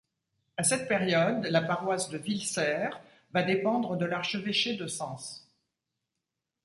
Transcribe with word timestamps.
À 0.57 0.63
cette 0.63 0.87
période, 0.87 1.45
la 1.45 1.61
paroisse 1.61 2.09
de 2.09 2.17
Villecerf 2.17 2.99
va 3.35 3.43
dépendre 3.43 3.97
de 3.97 4.05
l'archevêché 4.05 4.75
de 4.75 4.87
Sens. 4.87 5.47